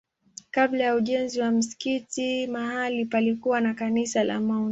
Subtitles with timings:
[0.51, 4.53] Kabla ya ujenzi wa msikiti mahali palikuwa na kanisa la Mt.